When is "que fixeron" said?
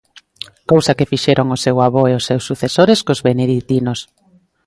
0.97-1.47